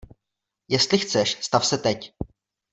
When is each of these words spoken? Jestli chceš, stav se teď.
Jestli 0.67 0.97
chceš, 0.97 1.37
stav 1.45 1.65
se 1.65 1.77
teď. 1.77 2.13